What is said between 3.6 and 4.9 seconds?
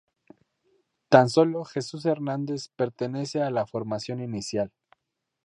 formación inicial.